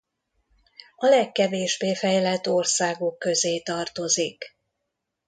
[0.95, 4.57] A legkevésbé fejlett országok közé tartozik.